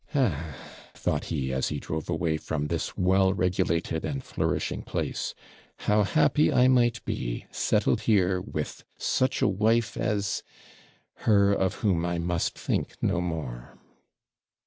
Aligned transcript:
'Ah!' 0.15 0.55
thought 0.95 1.25
he, 1.25 1.53
as 1.53 1.67
he 1.69 1.79
drove 1.79 2.09
away 2.09 2.35
from 2.35 2.65
this 2.65 2.97
well 2.97 3.33
regulated 3.35 4.03
and 4.03 4.23
flourishing 4.23 4.81
place, 4.81 5.35
'how 5.81 6.01
happy 6.01 6.51
I 6.51 6.67
might 6.67 7.05
be, 7.05 7.45
settled 7.51 8.01
here 8.01 8.41
with 8.41 8.83
such 8.97 9.43
a 9.43 9.47
wife 9.47 9.95
as 9.95 10.41
her 11.29 11.53
of 11.53 11.75
whom 11.85 12.03
I 12.03 12.17
must 12.17 12.57
think 12.57 12.95
no 13.03 13.21
more.' 13.21 13.77